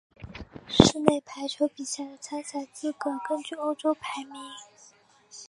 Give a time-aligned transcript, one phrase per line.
[0.67, 4.33] 室内排球比赛的参赛资格根据欧洲排名。